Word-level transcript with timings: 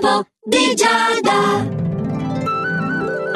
L'oroscopo 0.00 0.26
di 0.44 0.74
Giada. 0.74 1.87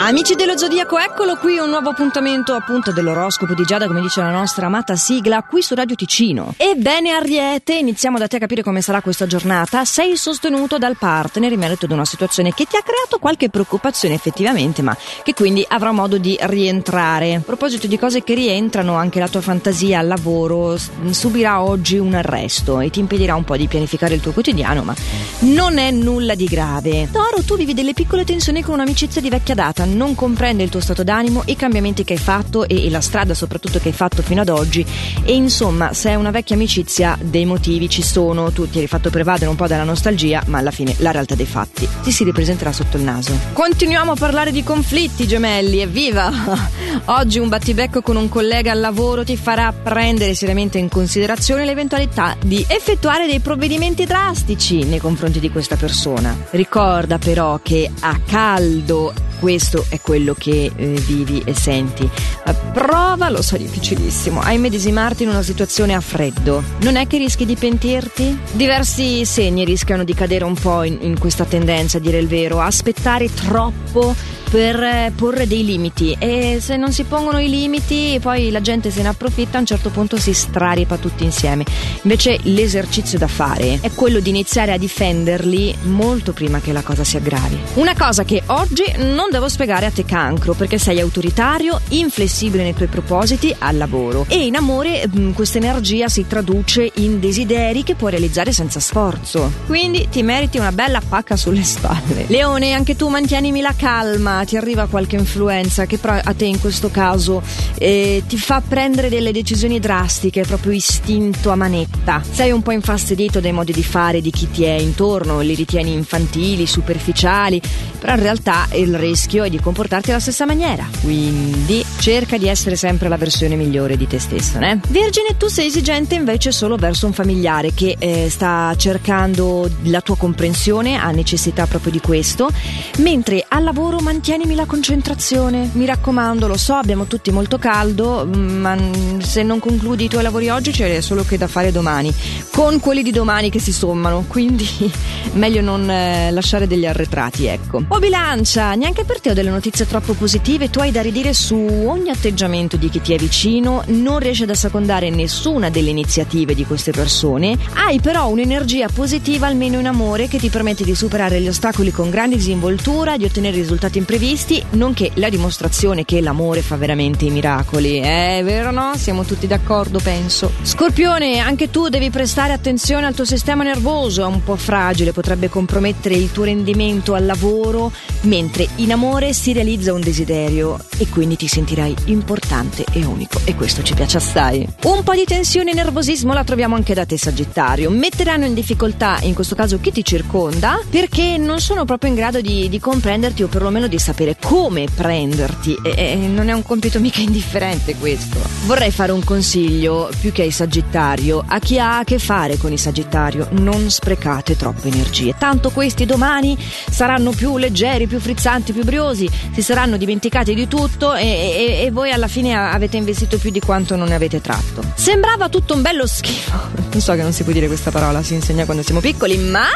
Amici 0.04 0.34
dello 0.34 0.58
Zodiaco, 0.58 0.98
eccolo 0.98 1.36
qui 1.36 1.58
un 1.58 1.68
nuovo 1.68 1.90
appuntamento 1.90 2.54
appunto 2.54 2.90
dell'oroscopo 2.90 3.54
di 3.54 3.62
Giada, 3.62 3.86
come 3.86 4.00
dice 4.00 4.20
la 4.20 4.32
nostra 4.32 4.66
amata 4.66 4.96
sigla, 4.96 5.44
qui 5.44 5.62
su 5.62 5.76
Radio 5.76 5.94
Ticino. 5.94 6.54
Ebbene 6.56 7.12
Ariete, 7.12 7.74
iniziamo 7.74 8.18
da 8.18 8.26
te 8.26 8.34
a 8.34 8.38
capire 8.40 8.64
come 8.64 8.82
sarà 8.82 9.00
questa 9.00 9.28
giornata. 9.28 9.84
Sei 9.84 10.16
sostenuto 10.16 10.76
dal 10.76 10.96
partner 10.96 11.52
in 11.52 11.60
merito 11.60 11.84
ad 11.84 11.92
una 11.92 12.04
situazione 12.04 12.52
che 12.52 12.64
ti 12.64 12.74
ha 12.74 12.82
creato 12.82 13.18
qualche 13.20 13.48
preoccupazione 13.48 14.16
effettivamente, 14.16 14.82
ma 14.82 14.96
che 15.22 15.34
quindi 15.34 15.64
avrà 15.68 15.92
modo 15.92 16.18
di 16.18 16.36
rientrare. 16.40 17.36
A 17.36 17.40
proposito 17.40 17.86
di 17.86 17.96
cose 17.96 18.24
che 18.24 18.34
rientrano, 18.34 18.96
anche 18.96 19.20
la 19.20 19.28
tua 19.28 19.40
fantasia 19.40 20.00
al 20.00 20.08
lavoro 20.08 20.76
subirà 21.10 21.62
oggi 21.62 21.96
un 21.98 22.14
arresto 22.14 22.80
e 22.80 22.90
ti 22.90 22.98
impedirà 22.98 23.36
un 23.36 23.44
po' 23.44 23.56
di 23.56 23.68
pianificare 23.68 24.14
il 24.14 24.20
tuo 24.20 24.32
quotidiano, 24.32 24.82
ma 24.82 24.96
non 25.42 25.78
è 25.78 25.92
nulla 25.92 26.34
di 26.34 26.46
grave. 26.46 27.08
Toro, 27.12 27.40
tu 27.46 27.56
vivi 27.56 27.72
delle 27.72 27.92
piccole 27.92 28.24
tensioni 28.24 28.62
con 28.62 28.74
un'amicizia 28.74 29.20
di 29.20 29.30
vecchia 29.30 29.54
data 29.54 29.90
non 29.92 30.14
comprende 30.14 30.62
il 30.62 30.70
tuo 30.70 30.80
stato 30.80 31.02
d'animo, 31.02 31.42
i 31.46 31.56
cambiamenti 31.56 32.04
che 32.04 32.14
hai 32.14 32.18
fatto 32.18 32.66
e, 32.66 32.86
e 32.86 32.90
la 32.90 33.00
strada 33.00 33.34
soprattutto 33.34 33.78
che 33.78 33.88
hai 33.88 33.94
fatto 33.94 34.22
fino 34.22 34.40
ad 34.40 34.48
oggi 34.48 34.84
e 35.24 35.34
insomma 35.34 35.92
se 35.92 36.10
è 36.10 36.14
una 36.14 36.30
vecchia 36.30 36.56
amicizia 36.56 37.16
dei 37.20 37.44
motivi 37.44 37.88
ci 37.88 38.02
sono, 38.02 38.50
tu 38.52 38.68
ti 38.68 38.78
eri 38.78 38.86
fatto 38.86 39.10
prevadere 39.10 39.50
un 39.50 39.56
po' 39.56 39.66
dalla 39.66 39.84
nostalgia 39.84 40.42
ma 40.46 40.58
alla 40.58 40.70
fine 40.70 40.94
la 40.98 41.10
realtà 41.10 41.34
dei 41.34 41.46
fatti 41.46 41.88
ti 42.02 42.10
si 42.10 42.24
ripresenterà 42.24 42.72
sotto 42.72 42.96
il 42.96 43.02
naso. 43.02 43.36
Continuiamo 43.52 44.12
a 44.12 44.16
parlare 44.16 44.50
di 44.50 44.62
conflitti 44.62 45.26
gemelli, 45.26 45.80
evviva! 45.80 46.30
Oggi 47.06 47.38
un 47.38 47.48
battibecco 47.48 48.00
con 48.02 48.16
un 48.16 48.28
collega 48.28 48.72
al 48.72 48.80
lavoro 48.80 49.24
ti 49.24 49.36
farà 49.36 49.72
prendere 49.72 50.34
seriamente 50.34 50.78
in 50.78 50.88
considerazione 50.88 51.64
l'eventualità 51.64 52.36
di 52.42 52.64
effettuare 52.68 53.26
dei 53.26 53.40
provvedimenti 53.40 54.04
drastici 54.04 54.84
nei 54.84 54.98
confronti 54.98 55.40
di 55.40 55.50
questa 55.50 55.76
persona. 55.76 56.36
Ricorda 56.50 57.18
però 57.18 57.60
che 57.62 57.90
a 58.00 58.18
caldo 58.24 59.12
questo 59.42 59.84
è 59.88 60.00
quello 60.00 60.36
che 60.38 60.70
eh, 60.72 60.86
vivi 61.04 61.42
e 61.44 61.52
senti. 61.52 62.08
Uh, 62.46 62.54
prova, 62.72 63.28
lo 63.28 63.42
so, 63.42 63.56
difficilissimo, 63.56 64.40
a 64.40 64.52
immedesimarti 64.52 65.24
in 65.24 65.30
una 65.30 65.42
situazione 65.42 65.94
a 65.94 66.00
freddo. 66.00 66.62
Non 66.82 66.94
è 66.94 67.08
che 67.08 67.18
rischi 67.18 67.44
di 67.44 67.56
pentirti? 67.56 68.38
Diversi 68.52 69.24
segni 69.24 69.64
rischiano 69.64 70.04
di 70.04 70.14
cadere 70.14 70.44
un 70.44 70.54
po' 70.54 70.84
in, 70.84 70.98
in 71.00 71.18
questa 71.18 71.44
tendenza, 71.44 71.96
a 71.96 72.00
dire 72.00 72.18
il 72.18 72.28
vero, 72.28 72.60
aspettare 72.60 73.34
troppo 73.34 74.14
per 74.52 74.82
eh, 74.82 75.12
porre 75.16 75.46
dei 75.46 75.64
limiti. 75.64 76.14
E 76.18 76.58
se 76.60 76.76
non 76.76 76.92
si 76.92 77.04
pongono 77.04 77.40
i 77.40 77.48
limiti 77.48 78.18
poi 78.20 78.50
la 78.50 78.60
gente 78.60 78.90
se 78.90 79.00
ne 79.00 79.08
approfitta 79.08 79.56
a 79.56 79.60
un 79.60 79.66
certo 79.66 79.88
punto 79.88 80.18
si 80.18 80.34
straripa 80.34 80.98
tutti 80.98 81.24
insieme. 81.24 81.64
Invece 82.02 82.38
l'esercizio 82.42 83.18
da 83.18 83.28
fare 83.28 83.78
è 83.80 83.90
quello 83.92 84.20
di 84.20 84.28
iniziare 84.28 84.72
a 84.72 84.76
difenderli 84.76 85.74
molto 85.84 86.34
prima 86.34 86.60
che 86.60 86.72
la 86.72 86.82
cosa 86.82 87.02
si 87.02 87.16
aggravi. 87.16 87.58
Una 87.74 87.94
cosa 87.96 88.24
che 88.24 88.42
oggi 88.48 88.84
non 88.98 89.30
devo 89.30 89.48
spiegare 89.48 89.86
a 89.86 89.90
te 89.90 90.04
cancro 90.04 90.52
perché 90.52 90.76
sei 90.76 91.00
autoritario 91.00 91.80
inflessibile 91.88 92.62
nei 92.62 92.74
tuoi 92.74 92.88
propositi 92.88 93.56
al 93.58 93.78
lavoro. 93.78 94.26
E 94.28 94.44
in 94.44 94.56
amore 94.56 95.08
mm, 95.08 95.32
questa 95.32 95.56
energia 95.56 96.08
si 96.08 96.26
traduce 96.26 96.92
in 96.96 97.20
desideri 97.20 97.84
che 97.84 97.94
puoi 97.94 98.10
realizzare 98.10 98.52
senza 98.52 98.80
sforzo. 98.80 99.50
Quindi 99.64 100.08
ti 100.10 100.22
meriti 100.22 100.58
una 100.58 100.72
bella 100.72 101.00
pacca 101.00 101.36
sulle 101.36 101.62
spalle. 101.62 102.26
Leone 102.26 102.74
anche 102.74 102.96
tu 102.96 103.08
mantienimi 103.08 103.62
la 103.62 103.72
calma 103.74 104.40
ti 104.44 104.56
arriva 104.56 104.86
qualche 104.86 105.16
influenza 105.16 105.86
che 105.86 105.98
però 105.98 106.18
a 106.22 106.34
te 106.34 106.44
in 106.44 106.60
questo 106.60 106.90
caso 106.90 107.42
eh, 107.78 108.22
ti 108.26 108.38
fa 108.38 108.62
prendere 108.66 109.08
delle 109.08 109.32
decisioni 109.32 109.78
drastiche, 109.78 110.42
proprio 110.42 110.72
istinto 110.72 111.50
a 111.50 111.56
manetta. 111.56 112.22
Sei 112.28 112.50
un 112.50 112.62
po' 112.62 112.72
infastidito 112.72 113.40
dai 113.40 113.52
modi 113.52 113.72
di 113.72 113.82
fare 113.82 114.20
di 114.20 114.30
chi 114.30 114.50
ti 114.50 114.64
è 114.64 114.74
intorno, 114.74 115.40
li 115.40 115.54
ritieni 115.54 115.92
infantili, 115.92 116.66
superficiali, 116.66 117.60
però 117.98 118.14
in 118.14 118.20
realtà 118.20 118.68
il 118.72 118.96
rischio 118.96 119.44
è 119.44 119.50
di 119.50 119.60
comportarti 119.60 120.10
alla 120.10 120.20
stessa 120.20 120.46
maniera. 120.46 120.86
Quindi 121.02 121.84
cerca 122.02 122.36
di 122.36 122.48
essere 122.48 122.74
sempre 122.74 123.08
la 123.08 123.16
versione 123.16 123.54
migliore 123.54 123.96
di 123.96 124.08
te 124.08 124.18
stesso, 124.18 124.58
né? 124.58 124.80
Vergine, 124.88 125.36
tu 125.36 125.46
sei 125.46 125.68
esigente 125.68 126.16
invece 126.16 126.50
solo 126.50 126.74
verso 126.74 127.06
un 127.06 127.12
familiare 127.12 127.72
che 127.72 127.94
eh, 127.96 128.28
sta 128.28 128.74
cercando 128.76 129.70
la 129.84 130.00
tua 130.00 130.16
comprensione, 130.16 130.96
ha 130.96 131.12
necessità 131.12 131.68
proprio 131.68 131.92
di 131.92 132.00
questo, 132.00 132.50
mentre 132.98 133.44
al 133.48 133.62
lavoro 133.62 134.00
mantieni 134.00 134.30
mantienimi 134.32 134.54
la 134.54 134.64
concentrazione. 134.64 135.70
Mi 135.74 135.84
raccomando, 135.84 136.46
lo 136.46 136.56
so, 136.56 136.74
abbiamo 136.74 137.04
tutti 137.04 137.30
molto 137.30 137.58
caldo, 137.58 138.26
ma 138.26 138.76
se 139.18 139.42
non 139.42 139.58
concludi 139.58 140.04
i 140.04 140.08
tuoi 140.08 140.22
lavori 140.22 140.48
oggi 140.48 140.70
c'è 140.70 141.00
solo 141.00 141.22
che 141.22 141.36
da 141.36 141.46
fare 141.46 141.70
domani, 141.70 142.12
con 142.50 142.80
quelli 142.80 143.02
di 143.02 143.10
domani 143.10 143.50
che 143.50 143.60
si 143.60 143.72
sommano, 143.72 144.24
quindi 144.26 144.66
meglio 145.34 145.60
non 145.60 145.88
eh, 145.88 146.30
lasciare 146.30 146.66
degli 146.66 146.86
arretrati, 146.86 147.46
ecco. 147.46 147.84
O 147.88 147.98
bilancia, 147.98 148.74
neanche 148.74 149.04
per 149.04 149.20
te 149.20 149.30
ho 149.30 149.34
delle 149.34 149.50
notizie 149.50 149.86
troppo 149.86 150.14
positive, 150.14 150.70
tu 150.70 150.80
hai 150.80 150.90
da 150.90 151.02
ridire 151.02 151.32
su 151.34 151.56
ogni 151.92 152.10
atteggiamento 152.10 152.76
di 152.76 152.88
chi 152.88 153.00
ti 153.00 153.14
è 153.14 153.16
vicino, 153.16 153.84
non 153.86 154.18
riesci 154.18 154.42
ad 154.42 154.50
assecondare 154.50 155.10
nessuna 155.10 155.70
delle 155.70 155.90
iniziative 155.90 156.54
di 156.54 156.64
queste 156.64 156.90
persone, 156.90 157.56
hai 157.74 158.00
però 158.00 158.28
un'energia 158.28 158.88
positiva 158.88 159.46
almeno 159.46 159.78
in 159.78 159.86
amore 159.86 160.26
che 160.26 160.38
ti 160.38 160.48
permette 160.48 160.84
di 160.84 160.94
superare 160.94 161.40
gli 161.40 161.48
ostacoli 161.48 161.90
con 161.90 162.10
grande 162.10 162.36
disinvoltura, 162.36 163.16
di 163.16 163.24
ottenere 163.24 163.56
risultati 163.56 163.98
imprevisti 163.98 164.20
previsti, 164.22 164.62
nonché 164.70 165.10
la 165.14 165.28
dimostrazione 165.28 166.04
che 166.04 166.20
l'amore 166.20 166.62
fa 166.62 166.76
veramente 166.76 167.24
i 167.24 167.30
miracoli. 167.30 167.98
È 167.98 168.40
vero 168.44 168.70
no? 168.70 168.92
Siamo 168.94 169.24
tutti 169.24 169.48
d'accordo, 169.48 169.98
penso. 169.98 170.52
Scorpione, 170.62 171.38
anche 171.38 171.70
tu 171.70 171.88
devi 171.88 172.08
prestare 172.10 172.52
attenzione 172.52 173.06
al 173.06 173.14
tuo 173.14 173.24
sistema 173.24 173.64
nervoso, 173.64 174.22
è 174.22 174.26
un 174.26 174.44
po' 174.44 174.54
fragile, 174.54 175.12
potrebbe 175.12 175.48
compromettere 175.48 176.14
il 176.14 176.30
tuo 176.30 176.44
rendimento 176.44 177.14
al 177.14 177.26
lavoro, 177.26 177.90
mentre 178.22 178.68
in 178.76 178.92
amore 178.92 179.32
si 179.32 179.52
realizza 179.52 179.92
un 179.92 180.00
desiderio 180.00 180.78
e 180.98 181.08
quindi 181.08 181.34
ti 181.36 181.48
sentirai 181.48 181.81
importante 182.06 182.84
e 182.92 183.04
unico 183.04 183.40
e 183.44 183.54
questo 183.54 183.82
ci 183.82 183.94
piace 183.94 184.16
assai. 184.16 184.66
Un 184.82 185.02
po' 185.02 185.14
di 185.14 185.24
tensione 185.24 185.70
e 185.70 185.74
nervosismo 185.74 186.32
la 186.32 186.44
troviamo 186.44 186.74
anche 186.74 186.94
da 186.94 187.04
te 187.04 187.18
Sagittario, 187.18 187.90
metteranno 187.90 188.44
in 188.44 188.54
difficoltà 188.54 189.18
in 189.22 189.34
questo 189.34 189.54
caso 189.54 189.80
chi 189.80 189.92
ti 189.92 190.04
circonda 190.04 190.80
perché 190.88 191.36
non 191.38 191.60
sono 191.60 191.84
proprio 191.84 192.10
in 192.10 192.16
grado 192.16 192.40
di, 192.40 192.68
di 192.68 192.78
comprenderti 192.78 193.42
o 193.42 193.48
perlomeno 193.48 193.86
di 193.86 193.98
sapere 193.98 194.36
come 194.40 194.86
prenderti 194.94 195.76
e, 195.82 195.94
e 195.96 196.14
non 196.16 196.48
è 196.48 196.52
un 196.52 196.62
compito 196.62 197.00
mica 197.00 197.20
indifferente 197.20 197.96
questo. 197.96 198.38
Vorrei 198.66 198.90
fare 198.90 199.12
un 199.12 199.24
consiglio 199.24 200.10
più 200.20 200.32
che 200.32 200.42
ai 200.42 200.50
Sagittario 200.50 201.42
a 201.46 201.58
chi 201.58 201.78
ha 201.78 201.98
a 201.98 202.04
che 202.04 202.18
fare 202.18 202.56
con 202.56 202.72
i 202.72 202.78
Sagittario, 202.78 203.48
non 203.52 203.90
sprecate 203.90 204.56
troppe 204.56 204.88
energie, 204.88 205.34
tanto 205.38 205.70
questi 205.70 206.06
domani 206.06 206.56
saranno 206.58 207.30
più 207.30 207.56
leggeri, 207.56 208.06
più 208.06 208.20
frizzanti, 208.20 208.72
più 208.72 208.84
briosi, 208.84 209.28
si 209.52 209.62
saranno 209.62 209.96
dimenticati 209.96 210.54
di 210.54 210.68
tutto 210.68 211.14
e, 211.14 211.26
e, 211.26 211.71
e 211.80 211.90
voi 211.90 212.10
alla 212.10 212.28
fine 212.28 212.54
avete 212.54 212.96
investito 212.96 213.38
più 213.38 213.50
di 213.50 213.60
quanto 213.60 213.96
non 213.96 214.08
ne 214.08 214.14
avete 214.14 214.40
tratto. 214.40 214.82
Sembrava 214.94 215.48
tutto 215.48 215.74
un 215.74 215.82
bello 215.82 216.06
schifo. 216.06 216.52
Non 216.92 217.00
so 217.00 217.14
che 217.14 217.22
non 217.22 217.32
si 217.32 217.42
può 217.44 217.52
dire 217.52 217.66
questa 217.66 217.90
parola, 217.90 218.22
si 218.22 218.34
insegna 218.34 218.64
quando 218.64 218.82
siamo 218.82 219.00
piccoli, 219.00 219.36
ma 219.38 219.66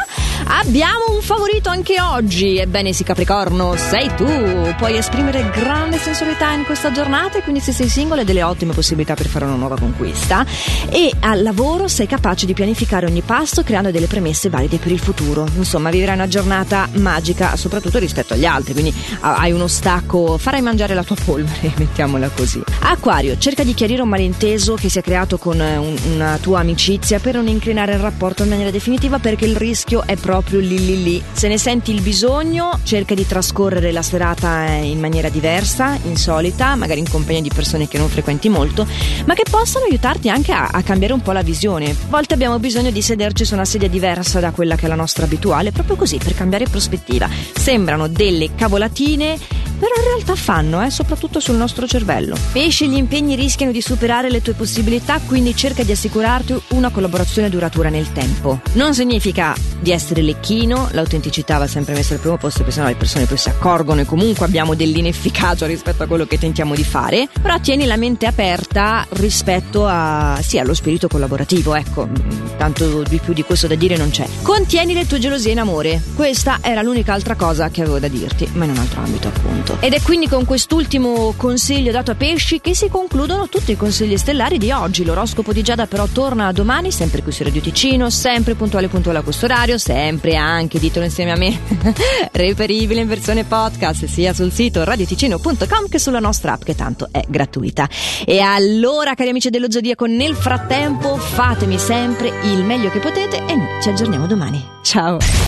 abbiamo 0.45 1.05
un 1.09 1.21
favorito 1.21 1.69
anche 1.69 1.99
oggi. 1.99 2.57
Ebbene 2.57 2.93
sì, 2.93 3.03
Capricorno, 3.03 3.75
sei 3.75 4.09
tu 4.15 4.25
puoi 4.77 4.97
esprimere 4.97 5.49
grande 5.49 5.97
sensualità 5.97 6.51
in 6.51 6.63
questa 6.63 6.91
giornata 6.91 7.37
e 7.37 7.41
quindi 7.41 7.59
se 7.61 7.71
sei 7.71 7.89
single 7.89 8.19
hai 8.19 8.25
delle 8.25 8.43
ottime 8.43 8.73
possibilità 8.73 9.13
per 9.13 9.27
fare 9.27 9.45
una 9.45 9.55
nuova 9.55 9.77
conquista 9.77 10.45
e 10.89 11.11
al 11.19 11.41
lavoro 11.41 11.87
sei 11.87 12.07
capace 12.07 12.45
di 12.45 12.53
pianificare 12.53 13.05
ogni 13.05 13.21
passo 13.21 13.63
creando 13.63 13.91
delle 13.91 14.07
premesse 14.07 14.49
valide 14.49 14.77
per 14.77 14.91
il 14.91 14.99
futuro. 14.99 15.47
Insomma, 15.55 15.89
vivrai 15.89 16.15
una 16.15 16.27
giornata 16.27 16.87
magica 16.93 17.55
soprattutto 17.55 17.99
rispetto 17.99 18.33
agli 18.33 18.45
altri, 18.45 18.73
quindi 18.73 18.93
hai 19.21 19.51
uno 19.51 19.67
stacco, 19.67 20.37
farai 20.37 20.61
mangiare 20.61 20.93
la 20.93 21.03
tua 21.03 21.15
polvere, 21.23 21.86
mettiamola 21.87 22.29
così. 22.29 22.61
Acquario, 22.81 23.37
cerca 23.37 23.63
di 23.63 23.73
chiarire 23.73 24.01
un 24.01 24.09
malinteso 24.09 24.75
che 24.75 24.89
si 24.89 24.99
è 24.99 25.01
creato 25.01 25.37
con 25.37 25.59
eh, 25.59 25.77
un, 25.77 25.95
una 26.13 26.37
tua 26.37 26.59
amicizia 26.59 27.19
per 27.19 27.35
non 27.35 27.47
incrinare 27.47 27.93
il 27.93 27.99
rapporto 27.99 28.43
in 28.43 28.49
maniera 28.49 28.69
definitiva 28.71 29.19
perché 29.19 29.45
il 29.45 29.55
rischio 29.55 30.03
è 30.05 30.15
proprio 30.15 30.59
lì 30.59 30.77
lì 30.77 31.03
lì. 31.03 31.23
Se 31.31 31.47
ne 31.47 31.57
senti 31.57 31.91
il 31.91 32.01
bisogno, 32.01 32.79
cerca 32.83 33.15
di 33.15 33.25
trascorrere 33.25 33.91
la 33.91 34.01
serata 34.01 34.65
in 34.67 34.99
maniera 34.99 35.29
diversa, 35.29 35.97
insolita, 36.03 36.75
magari 36.75 36.99
in 36.99 37.09
compagnia 37.09 37.41
di 37.41 37.51
persone 37.53 37.87
che 37.87 37.97
non 37.97 38.09
frequenti 38.09 38.49
molto, 38.49 38.85
ma 39.25 39.33
che 39.33 39.43
possono 39.49 39.85
aiutarti 39.85 40.29
anche 40.29 40.51
a, 40.51 40.69
a 40.71 40.83
cambiare 40.83 41.13
un 41.13 41.21
po' 41.21 41.31
la 41.31 41.41
visione. 41.41 41.89
A 41.89 41.95
volte 42.09 42.33
abbiamo 42.33 42.59
bisogno 42.59 42.91
di 42.91 43.01
sederci 43.01 43.45
su 43.45 43.53
una 43.53 43.65
sedia 43.65 43.89
diversa 43.89 44.39
da 44.39 44.51
quella 44.51 44.75
che 44.75 44.85
è 44.85 44.89
la 44.89 44.95
nostra 44.95 45.25
abituale, 45.25 45.71
proprio 45.71 45.95
così, 45.95 46.17
per 46.17 46.35
cambiare 46.35 46.65
prospettiva. 46.65 47.29
Sembrano 47.55 48.07
delle 48.07 48.53
cavolatine 48.55 49.37
però 49.77 49.93
in 49.95 50.03
realtà 50.03 50.35
fanno, 50.35 50.83
eh, 50.83 50.89
soprattutto 50.89 51.39
sul 51.39 51.55
nostro 51.55 51.87
cervello. 51.87 52.35
Pesci, 52.51 52.89
gli 52.89 52.95
impegni 52.95 53.35
rischiano 53.35 53.71
di 53.71 53.81
superare 53.81 54.29
le 54.29 54.41
tue 54.41 54.53
possibilità, 54.53 55.19
quindi 55.25 55.55
cerca 55.55 55.83
di 55.83 55.91
assicurarti 55.91 56.59
una 56.69 56.89
collaborazione 56.89 57.49
duratura 57.49 57.89
nel 57.89 58.11
tempo. 58.11 58.59
Non 58.73 58.93
significa 58.93 59.55
di 59.79 59.91
essere 59.91 60.21
lecchino, 60.21 60.89
l'autenticità 60.91 61.57
va 61.57 61.67
sempre 61.67 61.93
messa 61.93 62.13
al 62.13 62.19
primo 62.19 62.37
posto 62.37 62.59
perché 62.59 62.73
sennò 62.73 62.87
le 62.87 62.95
persone 62.95 63.25
poi 63.25 63.37
si 63.37 63.49
accorgono 63.49 64.01
e 64.01 64.05
comunque 64.05 64.45
abbiamo 64.45 64.73
dell'inefficacia 64.75 65.65
rispetto 65.67 66.03
a 66.03 66.07
quello 66.07 66.25
che 66.25 66.37
tentiamo 66.37 66.75
di 66.75 66.83
fare, 66.83 67.27
però 67.41 67.59
tieni 67.59 67.85
la 67.85 67.97
mente 67.97 68.25
aperta 68.25 69.05
rispetto 69.11 69.85
a, 69.87 70.39
sì, 70.41 70.59
allo 70.59 70.73
spirito 70.73 71.07
collaborativo, 71.07 71.75
ecco, 71.75 72.07
tanto 72.57 73.03
di 73.03 73.19
più 73.19 73.33
di 73.33 73.43
questo 73.43 73.67
da 73.67 73.75
dire 73.75 73.97
non 73.97 74.09
c'è. 74.09 74.27
Contieni 74.41 74.93
le 74.93 75.05
tue 75.05 75.19
gelosie 75.19 75.51
in 75.51 75.59
amore, 75.59 76.01
questa 76.15 76.59
era 76.61 76.81
l'unica 76.81 77.13
altra 77.13 77.35
cosa 77.35 77.69
che 77.69 77.81
avevo 77.81 77.99
da 77.99 78.07
dirti, 78.07 78.49
ma 78.53 78.65
in 78.65 78.71
un 78.71 78.77
altro 78.77 79.01
ambito 79.01 79.27
appunto. 79.27 79.66
Ed 79.79 79.93
è 79.93 80.01
quindi 80.01 80.27
con 80.27 80.45
quest'ultimo 80.45 81.33
consiglio 81.37 81.91
dato 81.91 82.11
a 82.11 82.15
pesci 82.15 82.61
che 82.61 82.75
si 82.75 82.89
concludono 82.89 83.47
tutti 83.49 83.71
i 83.71 83.77
consigli 83.77 84.17
stellari 84.17 84.57
di 84.57 84.71
oggi. 84.71 85.05
L'oroscopo 85.05 85.53
di 85.53 85.61
Giada 85.61 85.87
però 85.87 86.05
torna 86.07 86.51
domani, 86.51 86.91
sempre 86.91 87.21
qui 87.21 87.31
su 87.31 87.43
Radio 87.43 87.61
Ticino, 87.61 88.09
sempre 88.09 88.55
puntuale 88.55 88.87
puntuale 88.87 89.19
a 89.19 89.21
questo 89.21 89.45
orario, 89.45 89.77
sempre 89.77 90.35
anche, 90.35 90.79
ditelo 90.79 91.05
insieme 91.05 91.31
a 91.31 91.35
me, 91.35 91.59
reperibile 92.31 93.01
in 93.01 93.07
versione 93.07 93.43
podcast 93.43 94.05
sia 94.05 94.33
sul 94.33 94.51
sito 94.51 94.83
radioticino.com 94.83 95.87
che 95.89 95.99
sulla 95.99 96.19
nostra 96.19 96.53
app 96.53 96.63
che 96.63 96.75
tanto 96.75 97.09
è 97.11 97.23
gratuita. 97.27 97.87
E 98.25 98.39
allora, 98.39 99.13
cari 99.13 99.29
amici 99.29 99.49
dello 99.49 99.69
Zodiaco, 99.69 100.05
nel 100.05 100.35
frattempo 100.35 101.17
fatemi 101.17 101.77
sempre 101.77 102.31
il 102.43 102.63
meglio 102.63 102.89
che 102.89 102.99
potete 102.99 103.37
e 103.45 103.55
noi 103.55 103.81
ci 103.81 103.89
aggiorniamo 103.89 104.27
domani. 104.27 104.63
Ciao! 104.81 105.45